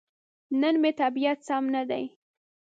نن 0.59 0.75
مې 0.81 0.91
طبيعت 1.01 1.39
سم 1.47 1.63
ندی. 1.73 2.05